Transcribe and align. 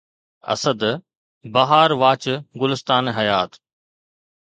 اسد! 0.53 0.81
بهار 1.53 1.89
واچ 2.01 2.23
گلستان 2.61 3.05
حيات 3.17 3.51